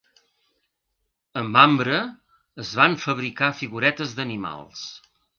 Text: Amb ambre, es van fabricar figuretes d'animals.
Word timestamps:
Amb 1.41 1.59
ambre, 1.63 1.99
es 2.63 2.71
van 2.79 2.95
fabricar 3.03 3.51
figuretes 3.59 4.15
d'animals. 4.21 4.87